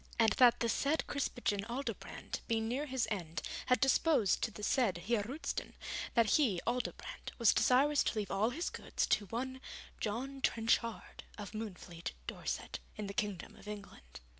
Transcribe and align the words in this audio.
And 0.17 0.31
that 0.37 0.61
the 0.61 0.67
said 0.67 1.03
Krispijn 1.07 1.63
Aldobrand, 1.67 2.39
being 2.47 2.67
near 2.67 2.87
his 2.87 3.07
end, 3.11 3.43
had 3.67 3.79
deposed 3.79 4.41
to 4.41 4.49
the 4.49 4.63
said 4.63 4.97
Heer 4.97 5.21
Roosten, 5.21 5.73
that 6.15 6.27
he, 6.37 6.59
Aldobrand, 6.65 7.33
was 7.37 7.53
desirous 7.53 8.03
to 8.05 8.15
leave 8.17 8.31
all 8.31 8.49
his 8.49 8.71
goods 8.71 9.05
to 9.05 9.27
one 9.27 9.61
John 9.99 10.41
Trenchard, 10.41 11.25
of 11.37 11.51
Moonfleet, 11.51 12.13
Dorset, 12.25 12.79
in 12.95 13.05
the 13.05 13.13
Kingdom 13.13 13.55
of 13.55 13.67
England. 13.67 14.21